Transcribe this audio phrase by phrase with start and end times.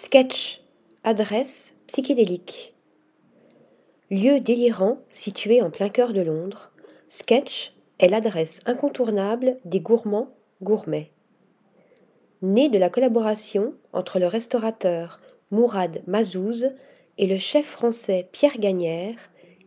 [0.00, 0.60] Sketch.
[1.02, 2.72] Adresse psychédélique.
[4.12, 6.70] Lieu délirant situé en plein cœur de Londres,
[7.08, 10.28] Sketch est l'adresse incontournable des gourmands
[10.62, 11.10] gourmets.
[12.42, 15.18] Né de la collaboration entre le restaurateur
[15.50, 16.70] Mourad Mazouz
[17.18, 19.16] et le chef français Pierre Gagnère,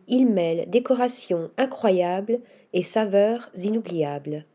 [0.08, 2.40] il mêle décoration incroyable
[2.72, 4.46] et saveurs inoubliables.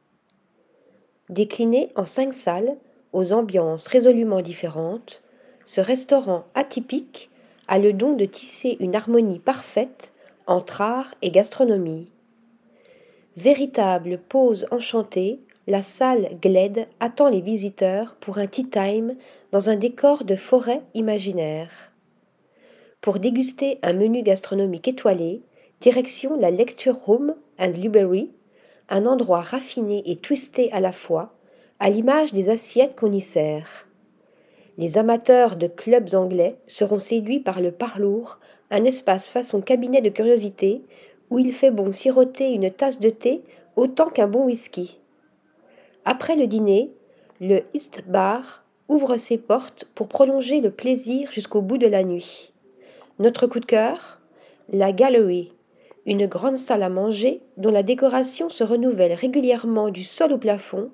[1.30, 2.78] Décliné en cinq salles,
[3.14, 5.22] aux ambiances résolument différentes,
[5.68, 7.30] ce restaurant atypique
[7.68, 10.14] a le don de tisser une harmonie parfaite
[10.46, 12.08] entre art et gastronomie.
[13.36, 19.18] Véritable pause enchantée, la salle Gled attend les visiteurs pour un tea time
[19.52, 21.92] dans un décor de forêt imaginaire.
[23.02, 25.42] Pour déguster un menu gastronomique étoilé,
[25.82, 28.32] direction la Lecture Room and Library,
[28.88, 31.34] un endroit raffiné et twisté à la fois,
[31.80, 33.87] à l'image des assiettes qu'on y sert.
[34.78, 40.10] Les amateurs de clubs anglais seront séduits par le parlour, un espace façon cabinet de
[40.10, 40.84] curiosité
[41.30, 43.42] où il fait bon siroter une tasse de thé
[43.76, 45.00] autant qu'un bon whisky.
[46.06, 46.92] Après le dîner,
[47.42, 52.54] le East Bar ouvre ses portes pour prolonger le plaisir jusqu'au bout de la nuit.
[53.20, 54.20] Notre coup de cœur
[54.72, 55.54] La Gallery,
[56.06, 60.90] une grande salle à manger dont la décoration se renouvelle régulièrement du sol au plafond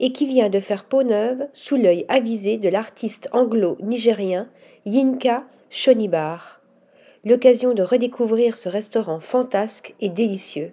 [0.00, 4.48] et qui vient de faire peau neuve sous l'œil avisé de l'artiste anglo-nigérien
[4.86, 6.60] Yinka Shonibar.
[7.24, 10.72] L'occasion de redécouvrir ce restaurant fantasque et délicieux.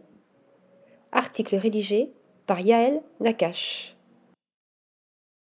[1.11, 2.11] Article rédigé
[2.45, 3.94] par Yaël Nakash.